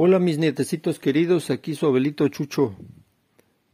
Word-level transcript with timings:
Hola 0.00 0.20
mis 0.20 0.38
nietecitos 0.38 1.00
queridos, 1.00 1.50
aquí 1.50 1.74
su 1.74 1.84
abuelito 1.84 2.28
Chucho 2.28 2.76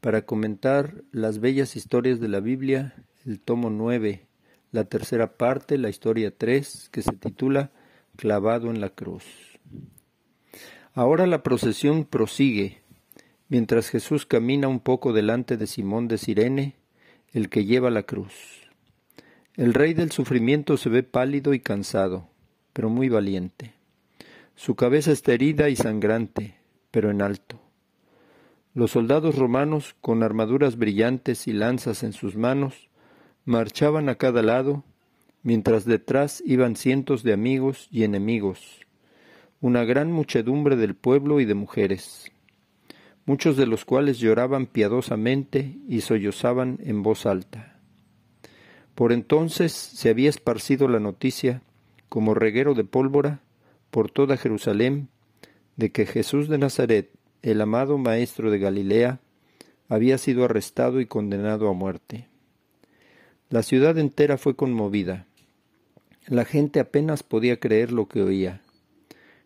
para 0.00 0.22
comentar 0.22 1.04
las 1.12 1.38
bellas 1.38 1.76
historias 1.76 2.18
de 2.18 2.28
la 2.28 2.40
Biblia, 2.40 2.94
el 3.26 3.38
tomo 3.40 3.68
9, 3.68 4.24
la 4.72 4.84
tercera 4.84 5.36
parte, 5.36 5.76
la 5.76 5.90
historia 5.90 6.32
3, 6.34 6.88
que 6.90 7.02
se 7.02 7.12
titula 7.12 7.72
Clavado 8.16 8.70
en 8.70 8.80
la 8.80 8.88
cruz. 8.88 9.26
Ahora 10.94 11.26
la 11.26 11.42
procesión 11.42 12.06
prosigue, 12.06 12.80
mientras 13.50 13.90
Jesús 13.90 14.24
camina 14.24 14.66
un 14.66 14.80
poco 14.80 15.12
delante 15.12 15.58
de 15.58 15.66
Simón 15.66 16.08
de 16.08 16.16
Sirene, 16.16 16.76
el 17.34 17.50
que 17.50 17.66
lleva 17.66 17.90
la 17.90 18.04
cruz. 18.04 18.32
El 19.56 19.74
rey 19.74 19.92
del 19.92 20.10
sufrimiento 20.10 20.78
se 20.78 20.88
ve 20.88 21.02
pálido 21.02 21.52
y 21.52 21.60
cansado, 21.60 22.30
pero 22.72 22.88
muy 22.88 23.10
valiente. 23.10 23.73
Su 24.56 24.76
cabeza 24.76 25.10
está 25.10 25.32
herida 25.32 25.68
y 25.68 25.76
sangrante, 25.76 26.56
pero 26.90 27.10
en 27.10 27.22
alto. 27.22 27.60
Los 28.72 28.92
soldados 28.92 29.36
romanos, 29.36 29.96
con 30.00 30.22
armaduras 30.22 30.76
brillantes 30.76 31.46
y 31.48 31.52
lanzas 31.52 32.02
en 32.02 32.12
sus 32.12 32.36
manos, 32.36 32.88
marchaban 33.44 34.08
a 34.08 34.14
cada 34.14 34.42
lado, 34.42 34.84
mientras 35.42 35.84
detrás 35.84 36.42
iban 36.46 36.76
cientos 36.76 37.22
de 37.22 37.32
amigos 37.32 37.88
y 37.90 38.04
enemigos, 38.04 38.80
una 39.60 39.84
gran 39.84 40.10
muchedumbre 40.10 40.76
del 40.76 40.94
pueblo 40.94 41.40
y 41.40 41.44
de 41.44 41.54
mujeres, 41.54 42.32
muchos 43.26 43.56
de 43.56 43.66
los 43.66 43.84
cuales 43.84 44.18
lloraban 44.18 44.66
piadosamente 44.66 45.78
y 45.88 46.00
sollozaban 46.00 46.78
en 46.82 47.02
voz 47.02 47.26
alta. 47.26 47.78
Por 48.94 49.12
entonces 49.12 49.72
se 49.72 50.10
había 50.10 50.30
esparcido 50.30 50.88
la 50.88 51.00
noticia, 51.00 51.62
como 52.08 52.34
reguero 52.34 52.74
de 52.74 52.84
pólvora, 52.84 53.40
por 53.94 54.10
toda 54.10 54.36
Jerusalén 54.36 55.08
de 55.76 55.92
que 55.92 56.04
Jesús 56.04 56.48
de 56.48 56.58
Nazaret, 56.58 57.12
el 57.42 57.60
amado 57.60 57.96
Maestro 57.96 58.50
de 58.50 58.58
Galilea, 58.58 59.20
había 59.88 60.18
sido 60.18 60.44
arrestado 60.44 61.00
y 61.00 61.06
condenado 61.06 61.68
a 61.68 61.74
muerte. 61.74 62.26
La 63.50 63.62
ciudad 63.62 63.96
entera 63.96 64.36
fue 64.36 64.56
conmovida. 64.56 65.28
La 66.26 66.44
gente 66.44 66.80
apenas 66.80 67.22
podía 67.22 67.60
creer 67.60 67.92
lo 67.92 68.08
que 68.08 68.22
oía. 68.22 68.62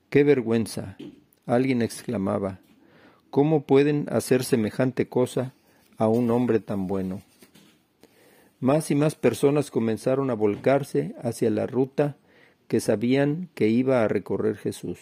¡Qué 0.09 0.25
vergüenza! 0.25 0.97
Alguien 1.45 1.83
exclamaba. 1.83 2.59
¿Cómo 3.29 3.65
pueden 3.65 4.07
hacer 4.09 4.45
semejante 4.45 5.11
cosa 5.11 5.53
a 5.99 6.09
un 6.09 6.31
hombre 6.31 6.59
tan 6.59 6.87
bueno? 6.87 7.21
Más 8.61 8.91
y 8.91 8.95
más 8.95 9.15
personas 9.15 9.71
comenzaron 9.71 10.31
a 10.31 10.35
volcarse 10.35 11.15
hacia 11.21 11.51
la 11.51 11.67
ruta 11.67 12.17
que 12.69 12.81
sabían 12.81 13.49
que 13.55 13.69
iba 13.69 14.05
a 14.05 14.09
recorrer 14.09 14.57
Jesús. 14.57 14.99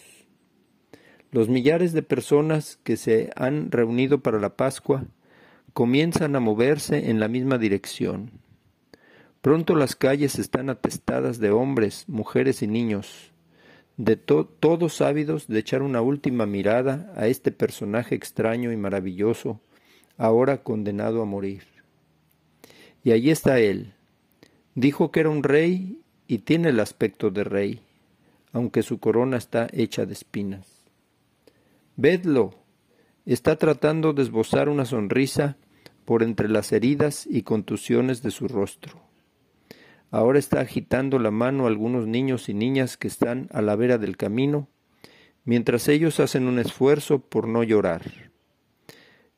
Los 1.33 1.49
millares 1.49 1.93
de 1.93 2.03
personas 2.03 2.79
que 2.85 2.97
se 2.97 3.31
han 3.37 3.71
reunido 3.71 4.21
para 4.21 4.39
la 4.39 4.57
Pascua 4.57 5.05
comienzan 5.73 6.37
a 6.37 6.41
moverse 6.41 7.11
en 7.11 7.21
la 7.21 7.29
misma 7.29 7.59
dirección. 7.59 8.31
Pronto 9.43 9.75
las 9.75 9.95
calles 9.95 10.39
están 10.39 10.71
atestadas 10.71 11.39
de 11.39 11.51
hombres, 11.51 12.05
mujeres 12.09 12.63
y 12.63 12.67
niños, 12.67 13.33
de 13.97 14.17
todos 14.17 15.01
ávidos 15.01 15.47
de 15.49 15.59
echar 15.59 15.83
una 15.83 16.01
última 16.01 16.47
mirada 16.47 17.13
a 17.17 17.27
este 17.27 17.51
personaje 17.51 18.15
extraño 18.15 18.73
y 18.73 18.77
maravilloso, 18.77 19.61
ahora 20.17 20.63
condenado 20.63 21.23
a 21.23 21.27
morir. 21.27 21.65
Y 23.05 23.13
allí 23.13 23.31
está 23.31 23.59
él. 23.59 23.93
Dijo 24.75 25.11
que 25.11 25.21
era 25.21 25.31
un 25.31 25.43
rey 25.43 26.01
y 26.27 26.39
tiene 26.39 26.71
el 26.71 26.81
aspecto 26.81 27.31
de 27.31 27.45
rey, 27.45 27.81
aunque 28.53 28.83
su 28.83 28.99
corona 28.99 29.37
está 29.37 29.69
hecha 29.73 30.07
de 30.07 30.13
espinas. 30.13 30.67
Vedlo, 31.97 32.55
está 33.25 33.57
tratando 33.57 34.13
de 34.13 34.23
esbozar 34.23 34.69
una 34.69 34.85
sonrisa 34.85 35.57
por 36.05 36.23
entre 36.23 36.49
las 36.49 36.73
heridas 36.73 37.27
y 37.27 37.43
contusiones 37.43 38.23
de 38.23 38.31
su 38.31 38.49
rostro. 38.49 39.01
Ahora 40.11 40.39
está 40.39 40.61
agitando 40.61 41.19
la 41.19 41.31
mano 41.31 41.65
a 41.65 41.69
algunos 41.69 42.07
niños 42.07 42.49
y 42.49 42.55
niñas 42.55 42.97
que 42.97 43.09
están 43.09 43.49
a 43.53 43.61
la 43.61 43.75
vera 43.77 43.99
del 43.99 44.17
camino, 44.17 44.69
mientras 45.45 45.89
ellos 45.89 46.21
hacen 46.21 46.47
un 46.47 46.59
esfuerzo 46.59 47.19
por 47.19 47.49
no 47.49 47.63
llorar. 47.63 48.31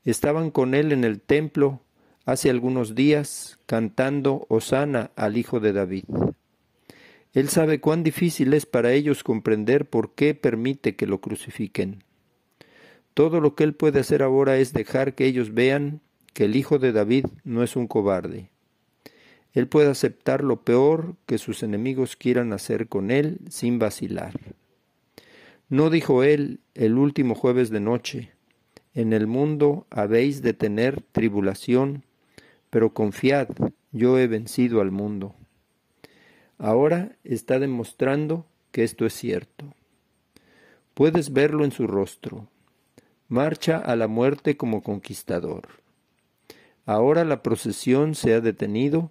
Estaban 0.05 0.51
con 0.51 0.75
él 0.75 0.93
en 0.93 1.05
el 1.05 1.21
templo 1.21 1.83
hace 2.25 2.51
algunos 2.51 2.95
días 2.95 3.59
cantando 3.67 4.47
Osana 4.49 5.11
al 5.17 5.37
Hijo 5.37 5.61
de 5.61 5.73
David. 5.73 6.05
Él 7.39 7.51
sabe 7.51 7.81
cuán 7.81 8.03
difícil 8.03 8.53
es 8.53 8.67
para 8.67 8.93
ellos 8.93 9.23
comprender 9.23 9.89
por 9.89 10.13
qué 10.17 10.35
permite 10.35 10.97
que 10.97 11.07
lo 11.07 11.21
crucifiquen. 11.21 12.03
Todo 13.15 13.41
lo 13.41 13.55
que 13.55 13.63
Él 13.63 13.75
puede 13.75 14.01
hacer 14.01 14.25
ahora 14.25 14.57
es 14.57 14.73
dejar 14.73 15.15
que 15.15 15.27
ellos 15.27 15.55
vean 15.55 16.01
que 16.33 16.47
el 16.47 16.57
Hijo 16.57 16.81
de 16.81 16.91
David 16.91 17.27
no 17.45 17.63
es 17.63 17.77
un 17.77 17.87
cobarde. 17.87 18.51
Él 19.53 19.69
puede 19.69 19.89
aceptar 19.89 20.43
lo 20.43 20.63
peor 20.63 21.15
que 21.27 21.39
sus 21.39 21.63
enemigos 21.63 22.17
quieran 22.17 22.53
hacer 22.53 22.89
con 22.89 23.13
Él 23.13 23.39
sin 23.51 23.79
vacilar. 23.79 24.33
¿No 25.69 25.91
dijo 25.91 26.25
Él 26.25 26.59
el 26.75 26.99
último 26.99 27.37
jueves 27.37 27.71
de 27.71 27.79
noche, 27.79 28.33
en 28.95 29.13
el 29.13 29.29
mundo 29.29 29.87
habéis 29.91 30.43
de 30.43 30.55
tener 30.55 31.03
tribulación, 31.13 32.03
pero 32.69 32.95
confiad, 32.95 33.47
yo 33.93 34.19
he 34.19 34.27
vencido 34.27 34.81
al 34.81 34.91
mundo? 34.91 35.37
Ahora 36.59 37.17
está 37.25 37.59
demostrando 37.59 38.45
que 38.73 38.85
esto 38.85 39.07
es 39.07 39.15
cierto. 39.15 39.73
Puedes 40.95 41.33
verlo 41.33 41.65
en 41.65 41.71
su 41.71 41.87
rostro. 41.87 42.49
Marcha 43.29 43.79
a 43.79 43.95
la 43.95 44.09
muerte 44.09 44.57
como 44.57 44.83
conquistador. 44.83 45.69
Ahora 46.85 47.25
la 47.25 47.43
procesión 47.43 48.15
se 48.15 48.35
ha 48.35 48.41
detenido 48.41 49.11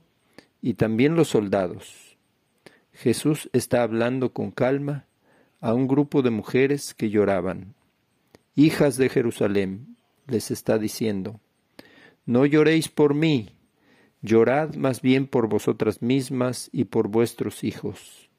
y 0.61 0.73
también 0.73 1.15
los 1.15 1.29
soldados. 1.29 2.17
Jesús 2.91 3.49
está 3.53 3.83
hablando 3.83 4.33
con 4.33 4.51
calma 4.51 5.05
a 5.61 5.73
un 5.73 5.87
grupo 5.87 6.21
de 6.21 6.31
mujeres 6.31 6.93
que 6.93 7.09
lloraban. 7.09 7.75
Hijas 8.55 8.97
de 8.97 9.07
Jerusalén, 9.07 9.95
les 10.25 10.51
está 10.51 10.77
diciendo, 10.77 11.39
no 12.25 12.45
lloréis 12.45 12.89
por 12.89 13.13
mí, 13.13 13.49
Llorad 14.27 14.75
más 14.75 15.01
bien 15.01 15.25
por 15.25 15.47
vosotras 15.47 16.01
mismas 16.01 16.69
y 16.73 16.83
por 16.83 17.07
vuestros 17.07 17.63
hijos. 17.63 18.29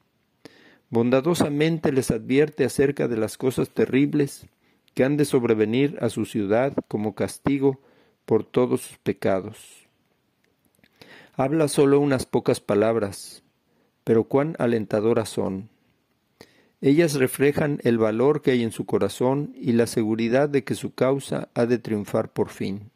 Bondadosamente 0.91 1.91
les 1.91 2.11
advierte 2.11 2.63
acerca 2.63 3.07
de 3.07 3.17
las 3.17 3.39
cosas 3.39 3.71
terribles 3.71 4.45
que 4.93 5.03
han 5.03 5.17
de 5.17 5.25
sobrevenir 5.25 5.97
a 5.99 6.09
su 6.09 6.25
ciudad 6.25 6.73
como 6.87 7.15
castigo 7.15 7.79
por 8.25 8.43
todos 8.43 8.81
sus 8.81 8.97
pecados. 8.99 9.87
Habla 11.35 11.67
solo 11.67 11.99
unas 11.99 12.27
pocas 12.27 12.59
palabras, 12.59 13.41
pero 14.03 14.25
cuán 14.25 14.55
alentadoras 14.59 15.29
son. 15.29 15.69
Ellas 16.81 17.15
reflejan 17.15 17.79
el 17.83 17.97
valor 17.97 18.43
que 18.43 18.51
hay 18.51 18.61
en 18.61 18.71
su 18.71 18.85
corazón 18.85 19.53
y 19.55 19.71
la 19.71 19.87
seguridad 19.87 20.49
de 20.49 20.63
que 20.63 20.75
su 20.75 20.93
causa 20.93 21.49
ha 21.55 21.65
de 21.65 21.79
triunfar 21.79 22.31
por 22.31 22.49
fin. 22.49 22.91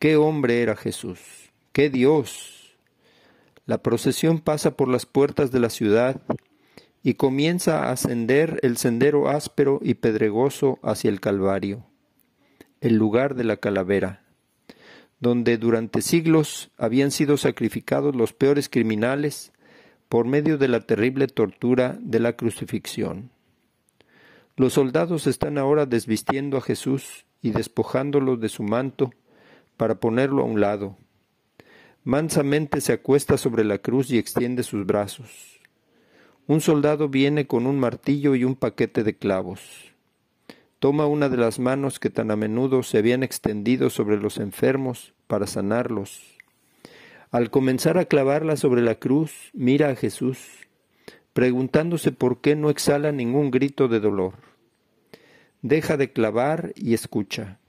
¿Qué 0.00 0.16
hombre 0.16 0.62
era 0.62 0.74
Jesús? 0.74 1.51
¡Qué 1.72 1.88
Dios! 1.88 2.74
La 3.64 3.78
procesión 3.82 4.40
pasa 4.40 4.76
por 4.76 4.88
las 4.88 5.06
puertas 5.06 5.52
de 5.52 5.58
la 5.58 5.70
ciudad 5.70 6.20
y 7.02 7.14
comienza 7.14 7.84
a 7.84 7.92
ascender 7.92 8.60
el 8.60 8.76
sendero 8.76 9.30
áspero 9.30 9.80
y 9.82 9.94
pedregoso 9.94 10.78
hacia 10.82 11.08
el 11.08 11.20
Calvario, 11.20 11.86
el 12.82 12.96
lugar 12.96 13.34
de 13.36 13.44
la 13.44 13.56
calavera, 13.56 14.22
donde 15.18 15.56
durante 15.56 16.02
siglos 16.02 16.70
habían 16.76 17.10
sido 17.10 17.38
sacrificados 17.38 18.14
los 18.14 18.34
peores 18.34 18.68
criminales 18.68 19.54
por 20.10 20.26
medio 20.26 20.58
de 20.58 20.68
la 20.68 20.80
terrible 20.80 21.26
tortura 21.26 21.96
de 22.02 22.20
la 22.20 22.36
crucifixión. 22.36 23.30
Los 24.56 24.74
soldados 24.74 25.26
están 25.26 25.56
ahora 25.56 25.86
desvistiendo 25.86 26.58
a 26.58 26.60
Jesús 26.60 27.24
y 27.40 27.52
despojándolo 27.52 28.36
de 28.36 28.50
su 28.50 28.62
manto 28.62 29.10
para 29.78 29.94
ponerlo 29.94 30.42
a 30.42 30.44
un 30.44 30.60
lado 30.60 30.98
Mansamente 32.04 32.80
se 32.80 32.92
acuesta 32.92 33.38
sobre 33.38 33.62
la 33.62 33.78
cruz 33.78 34.10
y 34.10 34.18
extiende 34.18 34.64
sus 34.64 34.84
brazos. 34.84 35.60
Un 36.48 36.60
soldado 36.60 37.08
viene 37.08 37.46
con 37.46 37.64
un 37.64 37.78
martillo 37.78 38.34
y 38.34 38.42
un 38.42 38.56
paquete 38.56 39.04
de 39.04 39.14
clavos. 39.14 39.92
Toma 40.80 41.06
una 41.06 41.28
de 41.28 41.36
las 41.36 41.60
manos 41.60 42.00
que 42.00 42.10
tan 42.10 42.32
a 42.32 42.36
menudo 42.36 42.82
se 42.82 42.98
habían 42.98 43.22
extendido 43.22 43.88
sobre 43.88 44.16
los 44.16 44.38
enfermos 44.38 45.14
para 45.28 45.46
sanarlos. 45.46 46.22
Al 47.30 47.50
comenzar 47.50 47.96
a 47.98 48.06
clavarla 48.06 48.56
sobre 48.56 48.82
la 48.82 48.96
cruz, 48.96 49.50
mira 49.52 49.90
a 49.90 49.94
Jesús, 49.94 50.40
preguntándose 51.32 52.10
por 52.10 52.40
qué 52.40 52.56
no 52.56 52.68
exhala 52.68 53.12
ningún 53.12 53.52
grito 53.52 53.86
de 53.86 54.00
dolor. 54.00 54.34
Deja 55.62 55.96
de 55.96 56.10
clavar 56.10 56.72
y 56.74 56.94
escucha. 56.94 57.60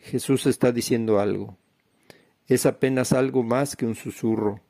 Jesús 0.00 0.46
está 0.46 0.72
diciendo 0.72 1.20
algo 1.20 1.61
es 2.54 2.66
apenas 2.66 3.12
algo 3.12 3.42
más 3.42 3.76
que 3.76 3.86
un 3.86 3.94
susurro. 3.94 4.60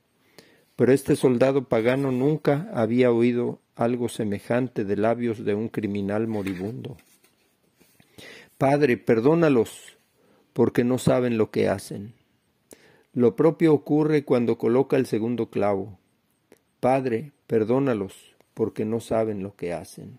Pero 0.76 0.92
este 0.92 1.16
soldado 1.16 1.68
pagano 1.68 2.10
nunca 2.10 2.68
había 2.72 3.10
oído 3.10 3.60
algo 3.76 4.08
semejante 4.08 4.84
de 4.84 4.96
labios 4.96 5.44
de 5.44 5.54
un 5.54 5.68
criminal 5.68 6.26
moribundo. 6.26 6.96
Padre, 8.58 8.96
perdónalos, 8.96 9.96
porque 10.52 10.84
no 10.84 10.98
saben 10.98 11.38
lo 11.38 11.50
que 11.50 11.68
hacen. 11.68 12.14
Lo 13.12 13.36
propio 13.36 13.74
ocurre 13.74 14.24
cuando 14.24 14.56
coloca 14.56 14.96
el 14.96 15.06
segundo 15.06 15.50
clavo. 15.50 15.98
Padre, 16.80 17.32
perdónalos, 17.46 18.34
porque 18.54 18.84
no 18.84 19.00
saben 19.00 19.42
lo 19.42 19.54
que 19.56 19.72
hacen. 19.72 20.18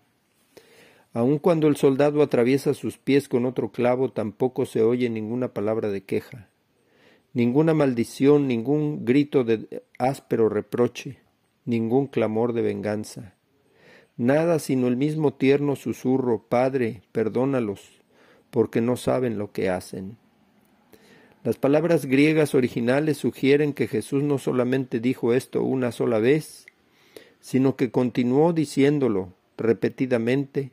Aun 1.12 1.38
cuando 1.38 1.68
el 1.68 1.76
soldado 1.76 2.22
atraviesa 2.22 2.74
sus 2.74 2.98
pies 2.98 3.28
con 3.28 3.46
otro 3.46 3.70
clavo, 3.70 4.10
tampoco 4.10 4.66
se 4.66 4.82
oye 4.82 5.08
ninguna 5.08 5.48
palabra 5.48 5.88
de 5.88 6.02
queja, 6.02 6.48
ninguna 7.34 7.74
maldición, 7.74 8.48
ningún 8.48 9.04
grito 9.04 9.44
de 9.44 9.82
áspero 9.98 10.48
reproche, 10.48 11.18
ningún 11.66 12.06
clamor 12.06 12.54
de 12.54 12.62
venganza. 12.62 13.34
Nada 14.16 14.60
sino 14.60 14.86
el 14.86 14.96
mismo 14.96 15.34
tierno 15.34 15.76
susurro, 15.76 16.46
Padre, 16.48 17.02
perdónalos, 17.12 18.00
porque 18.50 18.80
no 18.80 18.96
saben 18.96 19.36
lo 19.36 19.52
que 19.52 19.68
hacen. 19.68 20.16
Las 21.42 21.56
palabras 21.56 22.06
griegas 22.06 22.54
originales 22.54 23.18
sugieren 23.18 23.74
que 23.74 23.88
Jesús 23.88 24.22
no 24.22 24.38
solamente 24.38 25.00
dijo 25.00 25.34
esto 25.34 25.62
una 25.62 25.92
sola 25.92 26.18
vez, 26.18 26.64
sino 27.40 27.76
que 27.76 27.90
continuó 27.90 28.54
diciéndolo 28.54 29.34
repetidamente 29.58 30.72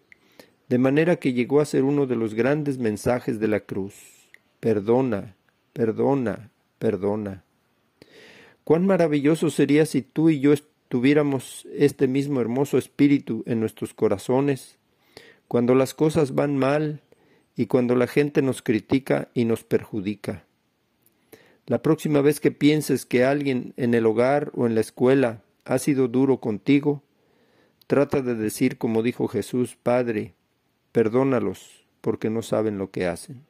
de 0.70 0.78
manera 0.78 1.18
que 1.18 1.34
llegó 1.34 1.60
a 1.60 1.66
ser 1.66 1.84
uno 1.84 2.06
de 2.06 2.16
los 2.16 2.34
grandes 2.34 2.78
mensajes 2.78 3.42
de 3.42 3.50
la 3.50 3.60
cruz. 3.60 4.30
Perdona, 4.62 5.36
perdona, 5.74 6.52
perdona. 6.80 7.44
Cuán 8.64 8.86
maravilloso 8.86 9.50
sería 9.50 9.86
si 9.86 10.02
tú 10.02 10.30
y 10.30 10.40
yo 10.40 10.54
tuviéramos 10.88 11.68
este 11.74 12.08
mismo 12.08 12.42
hermoso 12.42 12.78
espíritu 12.78 13.44
en 13.46 13.60
nuestros 13.60 13.94
corazones, 13.94 14.78
cuando 15.48 15.76
las 15.76 15.94
cosas 15.94 16.36
van 16.36 16.58
mal 16.58 17.02
y 17.56 17.66
cuando 17.66 17.96
la 17.96 18.08
gente 18.08 18.42
nos 18.42 18.62
critica 18.62 19.30
y 19.34 19.46
nos 19.46 19.64
perjudica. 19.64 20.46
La 21.68 21.82
próxima 21.82 22.22
vez 22.22 22.40
que 22.40 22.52
pienses 22.52 23.06
que 23.06 23.24
alguien 23.24 23.74
en 23.78 23.94
el 23.94 24.06
hogar 24.06 24.52
o 24.54 24.66
en 24.66 24.76
la 24.76 24.82
escuela 24.82 25.42
ha 25.66 25.78
sido 25.80 26.08
duro 26.08 26.40
contigo, 26.40 27.04
trata 27.88 28.22
de 28.22 28.36
decir 28.36 28.78
como 28.78 29.04
dijo 29.04 29.28
Jesús, 29.28 29.78
Padre, 29.82 30.34
Perdónalos, 30.92 31.86
porque 32.02 32.30
no 32.30 32.42
saben 32.42 32.78
lo 32.78 32.92
que 32.92 33.08
hacen. 33.08 33.46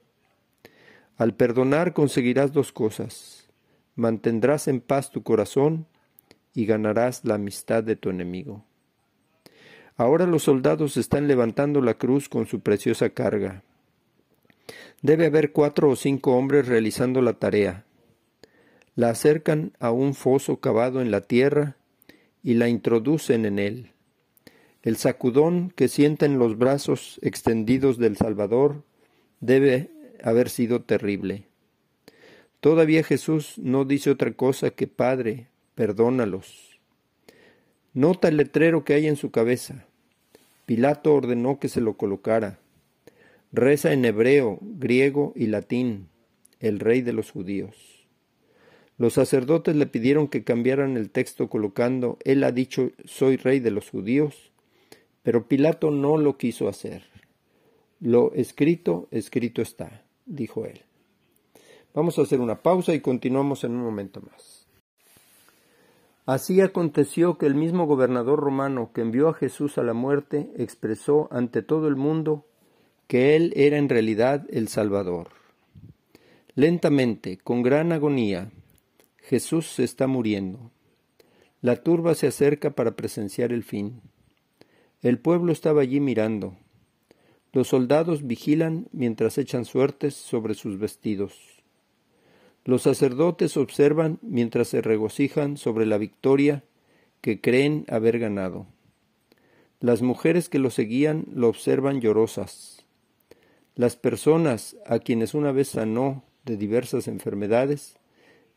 Al 1.22 1.36
perdonar 1.36 1.94
conseguirás 1.94 2.52
dos 2.52 2.72
cosas. 2.72 3.48
Mantendrás 3.94 4.68
en 4.68 4.82
paz 4.82 5.12
tu 5.12 5.22
corazón 5.22 5.86
y 6.56 6.66
ganarás 6.66 7.26
la 7.26 7.36
amistad 7.36 7.84
de 7.84 7.96
tu 7.96 8.10
enemigo. 8.10 8.66
Ahora 9.98 10.26
los 10.26 10.42
soldados 10.42 10.98
están 10.98 11.28
levantando 11.28 11.80
la 11.80 11.94
cruz 11.94 12.28
con 12.28 12.48
su 12.48 12.62
preciosa 12.62 13.12
carga. 13.12 13.62
Debe 15.04 15.28
haber 15.28 15.52
cuatro 15.52 15.92
o 15.92 15.96
cinco 15.96 16.36
hombres 16.36 16.68
realizando 16.68 17.22
la 17.22 17.34
tarea. 17.34 17.86
La 18.96 19.12
acercan 19.12 19.74
a 19.80 19.92
un 19.92 20.16
foso 20.16 20.60
cavado 20.60 21.02
en 21.02 21.12
la 21.12 21.22
tierra 21.22 21.76
y 22.42 22.56
la 22.56 22.68
introducen 22.68 23.46
en 23.46 23.60
él. 23.60 23.92
El 24.82 24.98
sacudón 24.98 25.70
que 25.76 25.88
sienten 25.88 26.40
los 26.40 26.58
brazos 26.58 27.20
extendidos 27.22 28.00
del 28.00 28.18
Salvador 28.18 28.82
debe 29.40 30.01
haber 30.24 30.50
sido 30.50 30.82
terrible. 30.82 31.46
Todavía 32.60 33.04
Jesús 33.04 33.56
no 33.58 33.86
dice 33.86 34.12
otra 34.12 34.32
cosa 34.34 34.72
que 34.72 34.88
Padre, 34.88 35.48
perdónalos. 35.76 36.80
Nota 37.94 38.28
el 38.28 38.38
letrero 38.38 38.84
que 38.84 38.94
hay 38.94 39.08
en 39.08 39.16
su 39.16 39.32
cabeza. 39.32 39.86
Pilato 40.66 41.14
ordenó 41.14 41.60
que 41.60 41.68
se 41.68 41.82
lo 41.82 41.98
colocara. 41.98 42.60
Reza 43.52 43.92
en 43.92 44.06
hebreo, 44.06 44.60
griego 44.62 45.34
y 45.36 45.48
latín, 45.48 46.08
el 46.60 46.80
rey 46.80 47.02
de 47.02 47.14
los 47.14 47.32
judíos. 47.32 47.76
Los 48.98 49.14
sacerdotes 49.14 49.76
le 49.76 49.88
pidieron 49.88 50.28
que 50.28 50.44
cambiaran 50.44 50.96
el 50.96 51.10
texto 51.10 51.50
colocando 51.50 52.18
Él 52.24 52.44
ha 52.44 52.52
dicho 52.52 52.92
soy 53.04 53.38
rey 53.38 53.60
de 53.60 53.72
los 53.72 53.90
judíos 53.90 54.52
pero 55.24 55.48
Pilato 55.48 55.92
no 55.92 56.18
lo 56.18 56.38
quiso 56.38 56.68
hacer. 56.68 57.04
Lo 58.00 58.34
escrito, 58.34 59.08
escrito 59.12 59.62
está, 59.62 60.04
dijo 60.36 60.66
él. 60.66 60.82
Vamos 61.94 62.18
a 62.18 62.22
hacer 62.22 62.40
una 62.40 62.62
pausa 62.62 62.94
y 62.94 63.02
continuamos 63.02 63.64
en 63.64 63.72
un 63.72 63.84
momento 63.84 64.22
más. 64.22 64.66
Así 66.26 66.62
aconteció 66.62 67.38
que 67.38 67.46
el 67.46 67.56
mismo 67.56 67.86
gobernador 67.86 68.40
romano 68.40 68.92
que 68.94 69.02
envió 69.02 69.28
a 69.28 69.34
Jesús 69.34 69.78
a 69.78 69.84
la 69.84 69.94
muerte 69.94 70.50
expresó 70.56 71.28
ante 71.32 71.62
todo 71.62 71.88
el 71.88 71.96
mundo 71.96 72.46
que 73.08 73.36
él 73.36 73.52
era 73.56 73.78
en 73.78 73.90
realidad 73.90 74.46
el 74.50 74.68
Salvador. 74.68 75.30
Lentamente, 76.56 77.38
con 77.38 77.64
gran 77.64 77.92
agonía, 77.92 78.52
Jesús 79.18 79.68
se 79.68 79.84
está 79.84 80.08
muriendo. 80.08 80.72
La 81.62 81.84
turba 81.84 82.16
se 82.16 82.28
acerca 82.28 82.72
para 82.72 82.96
presenciar 82.96 83.52
el 83.52 83.64
fin. 83.64 84.02
El 85.02 85.20
pueblo 85.20 85.52
estaba 85.52 85.82
allí 85.82 86.00
mirando. 86.00 86.56
Los 87.54 87.68
soldados 87.68 88.26
vigilan 88.26 88.88
mientras 88.92 89.38
echan 89.38 89.66
suertes 89.66 90.14
sobre 90.14 90.54
sus 90.54 90.80
vestidos. 90.80 91.34
Los 92.64 92.84
sacerdotes 92.84 93.58
observan 93.58 94.20
mientras 94.22 94.68
se 94.70 94.82
regocijan 94.82 95.58
sobre 95.58 95.86
la 95.86 95.98
victoria 95.98 96.64
que 97.20 97.42
creen 97.42 97.86
haber 97.90 98.20
ganado. 98.20 98.68
Las 99.80 100.02
mujeres 100.02 100.48
que 100.48 100.60
lo 100.60 100.70
seguían 100.70 101.26
lo 101.34 101.50
observan 101.50 102.02
llorosas. 102.02 102.86
Las 103.76 103.96
personas 103.96 104.78
a 104.86 105.00
quienes 105.00 105.34
una 105.34 105.52
vez 105.52 105.70
sanó 105.70 106.24
de 106.46 106.56
diversas 106.56 107.08
enfermedades 107.08 107.98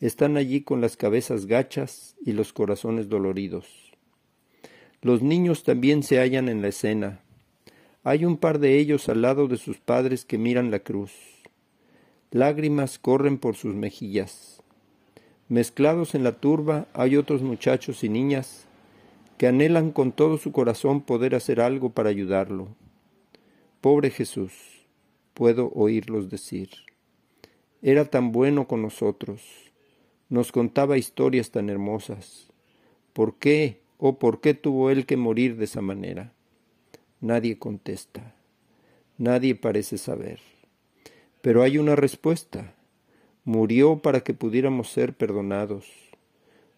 están 0.01 0.37
allí 0.37 0.61
con 0.61 0.83
las 0.83 0.97
cabezas 0.97 1.47
gachas 1.47 2.15
y 2.25 2.33
los 2.33 2.53
corazones 2.53 3.09
doloridos. 3.09 3.93
Los 5.01 5.23
niños 5.23 5.65
también 5.65 6.03
se 6.03 6.19
hallan 6.19 6.49
en 6.49 6.63
la 6.63 6.69
escena. 6.69 7.24
Hay 8.05 8.25
un 8.25 8.37
par 8.37 8.61
de 8.61 8.79
ellos 8.79 9.09
al 9.09 9.23
lado 9.23 9.49
de 9.49 9.57
sus 9.57 9.79
padres 9.79 10.25
que 10.25 10.39
miran 10.39 10.71
la 10.71 10.79
cruz. 10.79 11.13
Lágrimas 12.31 12.99
corren 12.99 13.39
por 13.39 13.57
sus 13.57 13.75
mejillas. 13.75 14.63
Mezclados 15.49 16.15
en 16.15 16.23
la 16.23 16.33
turba 16.33 16.87
hay 16.93 17.17
otros 17.17 17.43
muchachos 17.43 18.05
y 18.05 18.09
niñas 18.09 18.67
que 19.39 19.49
anhelan 19.49 19.91
con 19.91 20.13
todo 20.13 20.39
su 20.39 20.53
corazón 20.53 21.01
poder 21.01 21.35
hacer 21.35 21.61
algo 21.61 21.91
para 21.91 22.11
ayudarlo. 22.11 22.69
Pobre 23.81 24.11
Jesús, 24.11 24.53
puedo 25.35 25.73
oírlos 25.75 26.31
decir. 26.31 26.71
Era 27.83 28.05
tan 28.05 28.31
bueno 28.31 28.69
con 28.69 28.83
nosotros, 28.83 29.43
nos 30.29 30.53
contaba 30.53 30.97
historias 30.97 31.51
tan 31.51 31.69
hermosas. 31.69 32.49
¿Por 33.13 33.35
qué 33.35 33.85
¿O 33.99 34.19
por 34.19 34.41
qué 34.41 34.55
tuvo 34.55 34.91
él 34.91 35.07
que 35.07 35.17
morir 35.17 35.57
de 35.57 35.65
esa 35.65 35.81
manera? 35.81 36.33
Nadie 37.25 37.59
contesta. 37.59 38.35
Nadie 39.17 39.55
parece 39.55 39.97
saber. 39.97 40.41
Pero 41.41 41.63
hay 41.63 41.79
una 41.79 41.97
respuesta. 41.97 42.75
Murió 43.47 44.01
para 44.01 44.21
que 44.21 44.35
pudiéramos 44.35 44.91
ser 44.91 45.15
perdonados. 45.15 45.87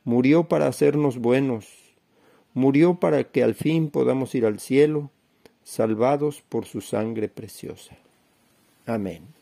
Murió 0.04 0.44
para 0.44 0.68
hacernos 0.68 1.18
buenos. 1.18 1.66
Murió 2.54 3.00
para 3.00 3.24
que 3.24 3.42
al 3.42 3.56
fin 3.56 3.90
podamos 3.90 4.36
ir 4.36 4.46
al 4.46 4.60
cielo, 4.60 5.10
salvados 5.64 6.42
por 6.48 6.64
su 6.64 6.80
sangre 6.80 7.28
preciosa. 7.28 7.96
Amén. 8.86 9.35